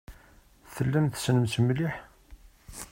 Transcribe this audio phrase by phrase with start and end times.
[0.73, 1.95] Tellam tessnem-t mliḥ?